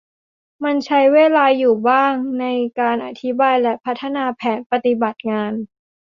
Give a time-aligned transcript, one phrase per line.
[0.63, 2.45] มันใช้เวลาอยู่บ้างใน
[2.79, 5.53] การอธิบายและพัฒนาแผนปฏิบัติงาน